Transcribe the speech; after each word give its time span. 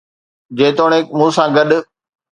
جيتوڻيڪ 0.57 1.05
مون 1.17 1.29
سان 1.35 1.49
گڏ 1.57 1.69